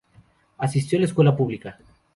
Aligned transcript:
Asistió 0.57 0.97
a 0.97 1.01
la 1.01 1.05
escuela 1.05 1.37
pública. 1.37 1.77